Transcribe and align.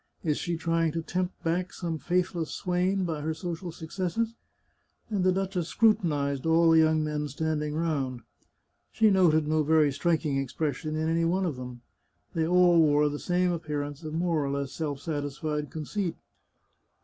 Is 0.23 0.39
she 0.39 0.57
trying 0.57 0.93
to 0.93 1.03
tempt 1.03 1.43
back 1.43 1.71
some 1.71 1.99
faithless 1.99 2.49
swain 2.49 3.05
by 3.05 3.21
her 3.21 3.35
social 3.35 3.71
successes?" 3.71 4.33
And 5.11 5.23
the 5.23 5.31
duchess 5.31 5.67
scrutinized 5.67 6.47
all 6.47 6.71
the 6.71 6.79
young 6.79 7.03
men 7.03 7.27
standing 7.27 7.75
round. 7.75 8.21
She 8.91 9.11
noted 9.11 9.47
no 9.47 9.61
very 9.61 9.91
striking 9.91 10.37
expression 10.39 10.95
in 10.95 11.07
any 11.07 11.23
one 11.23 11.45
of 11.45 11.55
them. 11.55 11.81
They 12.33 12.47
all 12.47 12.79
wore 12.79 13.09
the 13.09 13.19
same 13.19 13.51
appearance 13.51 14.01
of 14.03 14.15
more 14.15 14.43
or 14.43 14.49
less 14.49 14.71
self 14.71 14.99
sat 15.01 15.23
isfied 15.23 15.69
conceit. 15.69 16.15